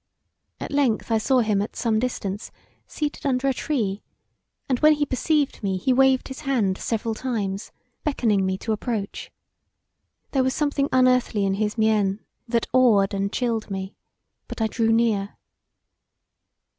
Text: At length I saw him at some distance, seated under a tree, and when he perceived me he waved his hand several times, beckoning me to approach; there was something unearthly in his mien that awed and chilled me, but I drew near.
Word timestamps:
At 0.59 0.71
length 0.71 1.11
I 1.11 1.19
saw 1.19 1.41
him 1.41 1.61
at 1.61 1.75
some 1.75 1.99
distance, 1.99 2.49
seated 2.87 3.23
under 3.23 3.47
a 3.47 3.53
tree, 3.53 4.01
and 4.67 4.79
when 4.79 4.93
he 4.93 5.05
perceived 5.05 5.61
me 5.61 5.77
he 5.77 5.93
waved 5.93 6.27
his 6.29 6.39
hand 6.39 6.79
several 6.79 7.13
times, 7.13 7.71
beckoning 8.03 8.43
me 8.43 8.57
to 8.57 8.71
approach; 8.71 9.29
there 10.31 10.41
was 10.43 10.55
something 10.55 10.89
unearthly 10.91 11.45
in 11.45 11.53
his 11.53 11.77
mien 11.77 12.25
that 12.47 12.65
awed 12.73 13.13
and 13.13 13.31
chilled 13.31 13.69
me, 13.69 13.95
but 14.47 14.59
I 14.59 14.65
drew 14.65 14.91
near. 14.91 15.37